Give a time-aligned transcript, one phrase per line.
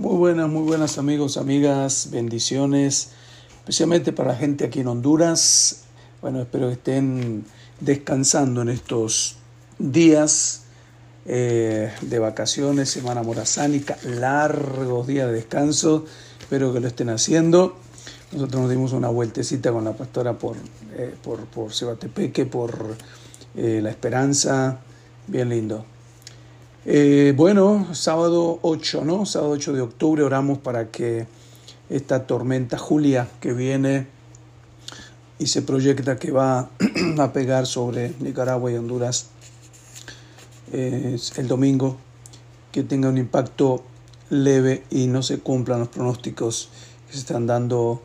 [0.00, 3.10] Muy buenas, muy buenas amigos, amigas, bendiciones,
[3.58, 5.82] especialmente para la gente aquí en Honduras.
[6.22, 7.44] Bueno, espero que estén
[7.80, 9.36] descansando en estos
[9.78, 10.62] días
[11.26, 16.06] eh, de vacaciones, semana morazánica, largos días de descanso.
[16.40, 17.76] Espero que lo estén haciendo.
[18.32, 20.56] Nosotros nos dimos una vueltecita con la pastora por,
[20.96, 22.96] eh, por, por Cebatepeque, por
[23.54, 24.78] eh, La Esperanza.
[25.26, 25.84] Bien lindo.
[26.86, 29.26] Eh, bueno, sábado 8, ¿no?
[29.26, 31.26] Sábado 8 de octubre oramos para que
[31.90, 34.06] esta tormenta Julia que viene
[35.38, 36.70] y se proyecta que va
[37.18, 39.26] a pegar sobre Nicaragua y Honduras
[40.72, 41.98] eh, el domingo,
[42.72, 43.84] que tenga un impacto
[44.30, 46.70] leve y no se cumplan los pronósticos
[47.08, 48.00] que se están dando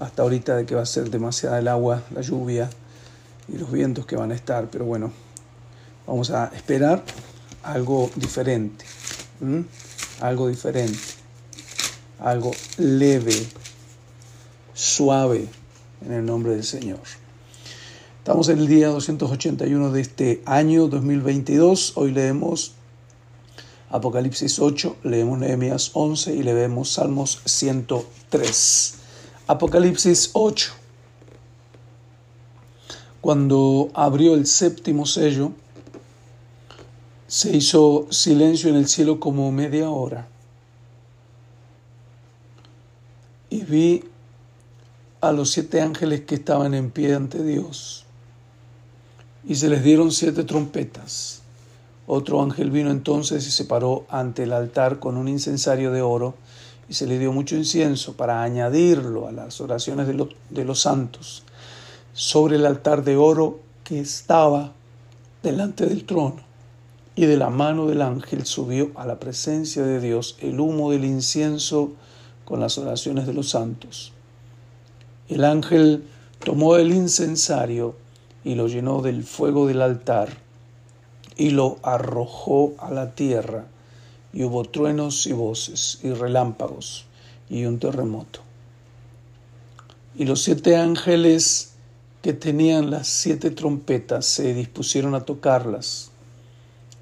[0.00, 2.70] hasta ahorita de que va a ser demasiada el agua, la lluvia
[3.46, 4.68] y los vientos que van a estar.
[4.68, 5.12] Pero bueno,
[6.08, 7.04] vamos a esperar
[7.66, 8.84] algo diferente,
[10.20, 10.98] algo diferente,
[12.20, 13.46] algo leve,
[14.72, 15.48] suave,
[16.04, 17.00] en el nombre del Señor.
[18.18, 21.92] Estamos en el día 281 de este año 2022.
[21.96, 22.72] Hoy leemos
[23.90, 28.94] Apocalipsis 8, leemos Nehemías 11 y leemos Salmos 103.
[29.48, 30.72] Apocalipsis 8.
[33.20, 35.52] Cuando abrió el séptimo sello,
[37.28, 40.28] se hizo silencio en el cielo como media hora.
[43.50, 44.04] Y vi
[45.20, 48.04] a los siete ángeles que estaban en pie ante Dios.
[49.44, 51.42] Y se les dieron siete trompetas.
[52.06, 56.34] Otro ángel vino entonces y se paró ante el altar con un incensario de oro
[56.88, 61.42] y se le dio mucho incienso para añadirlo a las oraciones de, de los santos
[62.12, 64.72] sobre el altar de oro que estaba
[65.42, 66.45] delante del trono
[67.16, 71.06] y de la mano del ángel subió a la presencia de Dios el humo del
[71.06, 71.92] incienso
[72.44, 74.12] con las oraciones de los santos.
[75.30, 76.04] El ángel
[76.44, 77.96] tomó el incensario
[78.44, 80.28] y lo llenó del fuego del altar
[81.38, 83.64] y lo arrojó a la tierra
[84.34, 87.06] y hubo truenos y voces y relámpagos
[87.48, 88.40] y un terremoto.
[90.14, 91.72] Y los siete ángeles
[92.20, 96.10] que tenían las siete trompetas se dispusieron a tocarlas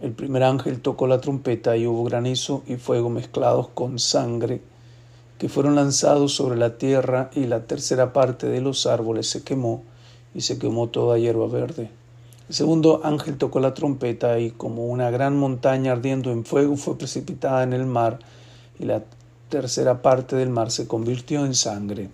[0.05, 4.61] el primer ángel tocó la trompeta y hubo granizo y fuego mezclados con sangre
[5.39, 9.83] que fueron lanzados sobre la tierra y la tercera parte de los árboles se quemó
[10.35, 11.89] y se quemó toda hierba verde.
[12.51, 16.99] El segundo ángel tocó la trompeta y como una gran montaña ardiendo en fuego fue
[16.99, 18.19] precipitada en el mar
[18.79, 19.05] y la
[19.49, 22.11] tercera parte del mar se convirtió en sangre.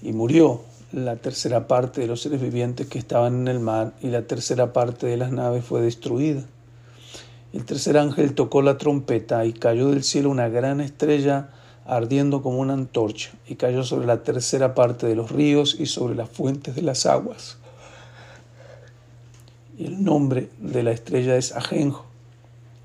[0.00, 0.60] Y murió
[0.92, 4.74] la tercera parte de los seres vivientes que estaban en el mar y la tercera
[4.74, 6.42] parte de las naves fue destruida.
[7.54, 11.48] El tercer ángel tocó la trompeta y cayó del cielo una gran estrella
[11.86, 16.14] ardiendo como una antorcha y cayó sobre la tercera parte de los ríos y sobre
[16.14, 17.56] las fuentes de las aguas.
[19.78, 22.04] Y el nombre de la estrella es Ajenjo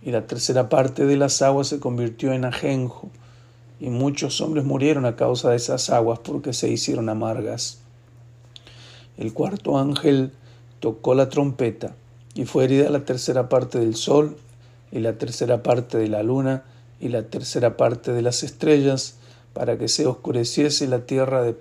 [0.01, 3.09] y la tercera parte de las aguas se convirtió en Ajenjo
[3.81, 7.79] y muchos hombres murieron a causa de esas aguas porque se hicieron amargas.
[9.17, 10.31] El cuarto ángel
[10.79, 11.95] tocó la trompeta
[12.35, 14.37] y fue herida la tercera parte del sol
[14.91, 16.63] y la tercera parte de la luna
[16.99, 19.17] y la tercera parte de las estrellas
[19.53, 21.53] para que se oscureciese la tierra de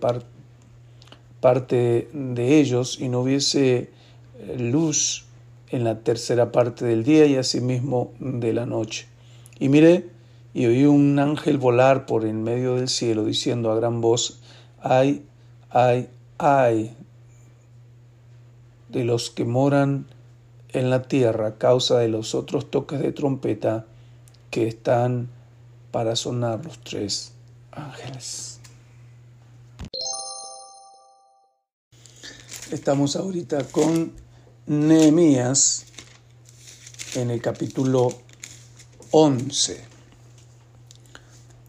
[1.41, 3.91] parte de ellos y no hubiese
[4.39, 5.25] eh, luz
[5.71, 9.07] en la tercera parte del día y asimismo de la noche.
[9.59, 10.11] Y miré
[10.53, 14.41] y oí un ángel volar por en medio del cielo diciendo a gran voz,
[14.83, 15.23] ay,
[15.71, 16.95] ay, ay
[18.89, 20.07] de los que moran
[20.71, 23.87] en la tierra a causa de los otros toques de trompeta
[24.51, 25.29] que están
[25.91, 27.33] para sonar los tres
[27.73, 28.61] ángeles.
[32.71, 34.13] Estamos ahorita con
[34.67, 35.87] Nehemías
[37.15, 38.09] en el capítulo
[39.13, 39.81] 11.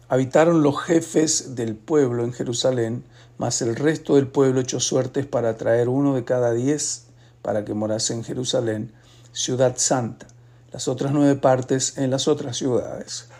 [0.08, 3.04] Habitaron los jefes del pueblo en Jerusalén,
[3.38, 7.07] mas el resto del pueblo echó suertes para traer uno de cada diez
[7.48, 8.92] para que morase en Jerusalén,
[9.32, 10.26] ciudad santa,
[10.70, 13.30] las otras nueve partes en las otras ciudades.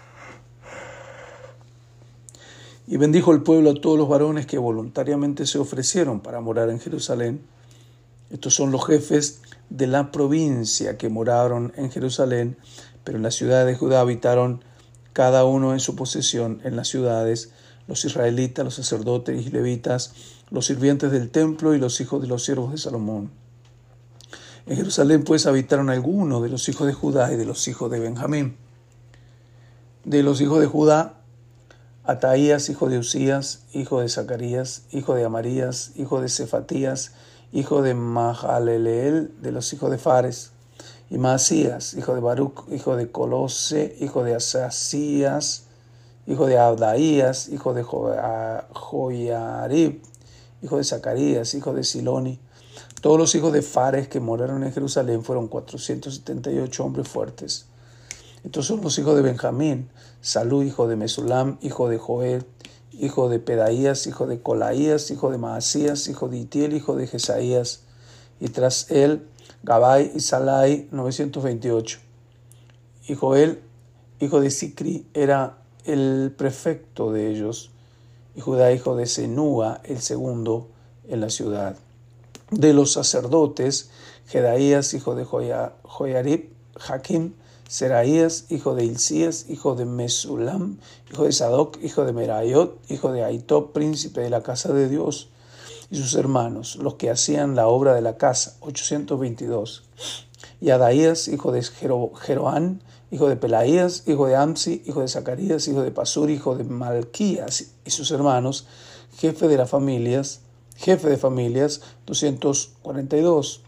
[2.87, 6.81] Y bendijo el pueblo a todos los varones que voluntariamente se ofrecieron para morar en
[6.81, 7.43] Jerusalén.
[8.31, 12.57] Estos son los jefes de la provincia que moraron en Jerusalén,
[13.05, 14.65] pero en la ciudad de Judá habitaron
[15.13, 17.51] cada uno en su posesión en las ciudades,
[17.87, 20.15] los israelitas, los sacerdotes y levitas,
[20.49, 23.48] los sirvientes del templo y los hijos de los siervos de Salomón.
[24.69, 28.01] En Jerusalén pues habitaron algunos de los hijos de Judá y de los hijos de
[28.01, 28.59] Benjamín.
[30.05, 31.15] De los hijos de Judá,
[32.05, 37.13] Ataías, hijo de Usías, hijo de Zacarías, hijo de Amarías, hijo de Cefatías,
[37.51, 40.51] hijo de Mahaleleel, de los hijos de Fares,
[41.09, 45.65] y Maasías, hijo de Baruch, hijo de Colose, hijo de Asasías,
[46.27, 50.03] hijo de Abdaías, hijo de Joyarib,
[50.61, 52.39] hijo de Zacarías, hijo de Siloni.
[53.01, 57.67] Todos los hijos de Fares que moraron en Jerusalén fueron 478 hombres fuertes.
[58.43, 59.89] Estos son los hijos de Benjamín,
[60.21, 62.45] Salú, hijo de Mesulam, hijo de Joel,
[62.93, 67.83] hijo de Pedaías, hijo de Colaías, hijo de Maasías, hijo de Itiel, hijo de Jesaías,
[68.41, 69.29] y tras él
[69.63, 72.01] Gabai y Salai, 928.
[73.07, 73.61] Y Joel,
[74.19, 77.71] hijo de Sicri, era el prefecto de ellos,
[78.35, 80.69] y Judá, hijo de Senúa, el segundo
[81.07, 81.77] en la ciudad.
[82.51, 83.91] De los sacerdotes,
[84.27, 87.35] Jedaías, hijo de Joyarib, Jaquim,
[87.69, 90.79] Seraías, hijo de Hilcías, hijo de Mesulam,
[91.13, 95.29] hijo de Sadoc, hijo de Merayot, hijo de Aitob, príncipe de la casa de Dios,
[95.91, 99.85] y sus hermanos, los que hacían la obra de la casa, 822.
[100.63, 105.83] Y Adaías, hijo de Jeroán, hijo de Pelaías, hijo de Amsi, hijo de Zacarías, hijo
[105.83, 108.67] de Pasur, hijo de Malquías, y sus hermanos,
[109.19, 110.41] jefe de las familias,
[110.79, 113.63] jefe de familias, 242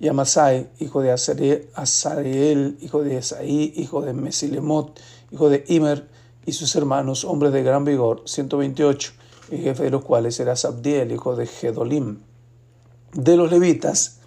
[0.00, 4.98] y Amasai, hijo de Azareel, hijo de Esaí, hijo de Mesilemot,
[5.30, 6.08] hijo de Imer,
[6.46, 9.12] y sus hermanos, hombres de gran vigor, 128,
[9.50, 12.20] y jefe de los cuales era Sabdiel, hijo de Gedolim.
[13.12, 14.20] De los levitas,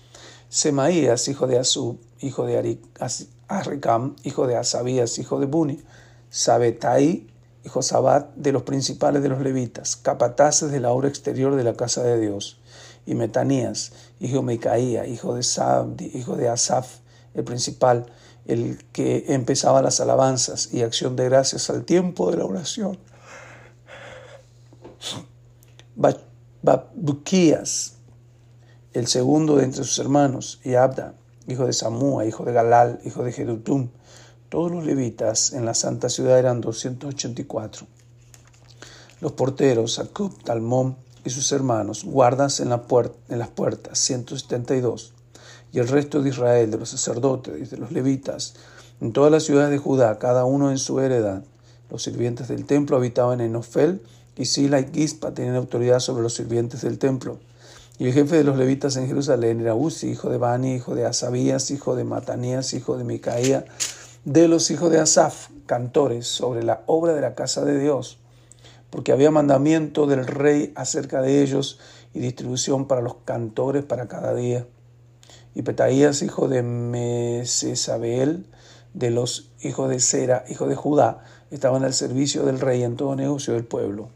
[0.50, 2.80] Semaías, hijo de Asub, hijo de
[3.48, 5.80] Arricam, hijo de Asabías, hijo de Buni,
[6.30, 7.28] Sabetai,
[7.65, 11.73] hijo Sabat, de los principales de los levitas, capataces de la obra exterior de la
[11.73, 12.59] casa de Dios
[13.05, 16.99] y Metanías, hijo de Micaía, hijo de Sabdi, hijo de Asaf,
[17.33, 18.05] el principal,
[18.45, 22.97] el que empezaba las alabanzas y acción de gracias al tiempo de la oración.
[26.61, 27.95] Babuquías,
[28.93, 31.15] el segundo de entre sus hermanos, y Abda,
[31.47, 33.89] hijo de Samúa, hijo de Galal, hijo de Jedutum.
[34.51, 37.88] Todos los levitas en la santa ciudad eran 284.
[39.21, 45.13] Los porteros, Acub, Talmón, y sus hermanos, guardas en las puertas, 172,
[45.71, 48.56] y el resto de Israel, de los sacerdotes y de los levitas,
[49.00, 51.45] en todas las ciudades de Judá, cada uno en su heredad.
[51.89, 54.01] Los sirvientes del templo habitaban en Ofel,
[54.36, 57.39] y Sila y Gispa tenían autoridad sobre los sirvientes del templo.
[58.00, 61.06] Y el jefe de los levitas en Jerusalén era Uzi, hijo de Bani, hijo de
[61.06, 63.63] Asabías, hijo de Matanías, hijo de Micaía,
[64.25, 68.21] de los hijos de Asaf, cantores sobre la obra de la casa de Dios
[68.91, 71.79] porque había mandamiento del rey acerca de ellos
[72.13, 74.68] y distribución para los cantores para cada día.
[75.56, 78.45] Y Petaías, hijo de Mesesabel,
[78.94, 83.15] de los hijos de Sera, hijo de Judá, estaban al servicio del rey en todo
[83.15, 84.09] negocio del pueblo.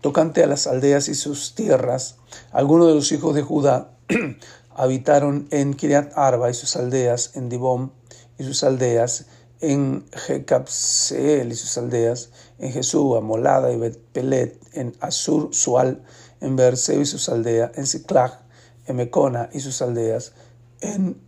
[0.00, 2.16] Tocante a las aldeas y sus tierras,
[2.52, 3.90] algunos de los hijos de Judá
[4.70, 7.90] habitaron en Kiriat Arba y sus aldeas, en Dibón
[8.38, 9.26] y sus aldeas,
[9.60, 16.02] en Jecapseel y sus aldeas, en Jesúa, Molada y Betpelet, en Asur, Sual,
[16.40, 18.40] en Beerseba y sus aldeas, en Siclag,
[18.86, 20.32] en Mecona y sus aldeas,
[20.80, 21.20] en,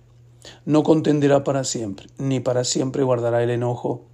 [0.64, 4.04] No contenderá para siempre, ni para siempre guardará el enojo.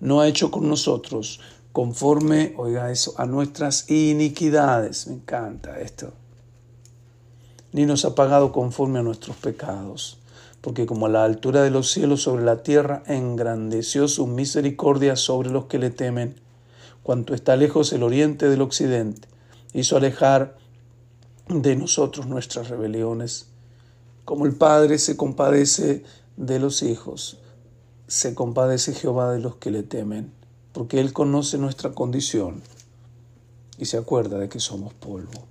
[0.00, 1.40] No ha hecho con nosotros
[1.72, 5.06] conforme, oiga eso, a nuestras iniquidades.
[5.06, 6.12] Me encanta esto.
[7.72, 10.18] Ni nos ha pagado conforme a nuestros pecados
[10.64, 15.50] porque como a la altura de los cielos sobre la tierra, engrandeció su misericordia sobre
[15.50, 16.40] los que le temen,
[17.02, 19.28] cuanto está lejos el oriente del occidente,
[19.74, 20.56] hizo alejar
[21.48, 23.50] de nosotros nuestras rebeliones.
[24.24, 26.04] Como el Padre se compadece
[26.36, 27.38] de los hijos,
[28.06, 30.32] se compadece Jehová de los que le temen,
[30.72, 32.62] porque Él conoce nuestra condición
[33.78, 35.46] y se acuerda de que somos polvo.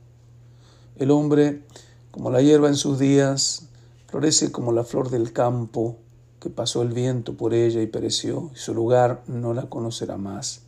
[0.97, 1.63] El hombre,
[2.11, 3.67] como la hierba en sus días,
[4.13, 5.97] Florece como la flor del campo,
[6.39, 10.61] que pasó el viento por ella y pereció, y su lugar no la conocerá más.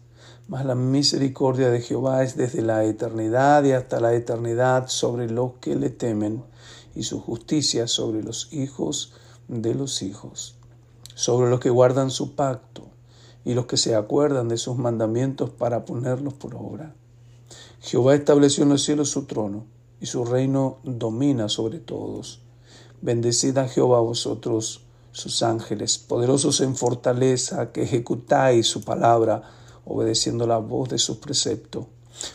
[0.48, 5.54] Mas la misericordia de Jehová es desde la eternidad y hasta la eternidad sobre los
[5.62, 6.44] que le temen,
[6.96, 9.14] y su justicia sobre los hijos
[9.48, 10.56] de los hijos,
[11.14, 12.84] sobre los que guardan su pacto
[13.44, 16.96] y los que se acuerdan de sus mandamientos para ponerlos por obra.
[17.80, 19.66] Jehová estableció en los cielos su trono,
[20.02, 22.42] y su reino domina sobre todos.
[23.02, 29.44] Bendecid a Jehová vosotros, sus ángeles, poderosos en fortaleza, que ejecutáis su palabra,
[29.86, 31.88] obedeciendo la voz de su precepto.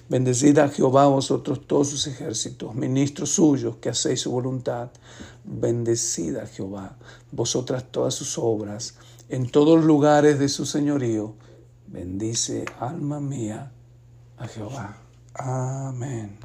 [0.08, 4.90] Bendecid a Jehová vosotros todos sus ejércitos, ministros suyos, que hacéis su voluntad.
[5.44, 6.96] Bendecid a Jehová,
[7.32, 8.96] vosotras todas sus obras,
[9.28, 11.34] en todos los lugares de su señorío.
[11.86, 13.72] Bendice, alma mía,
[14.38, 14.98] a Jehová.
[15.34, 16.40] Amén.